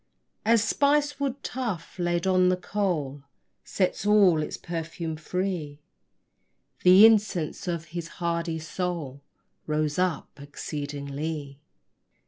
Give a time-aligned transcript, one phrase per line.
[0.45, 3.21] As spice wood tough, laid on the coal,
[3.63, 5.79] Sets all its perfume free,
[6.81, 9.21] The incense of his hardy soul
[9.67, 11.59] Rose up exceedingly.